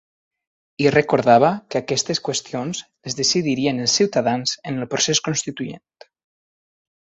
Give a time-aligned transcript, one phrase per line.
[0.85, 5.89] I recordava que aquestes qüestions les decidirien els ciutadans en el procés constituent.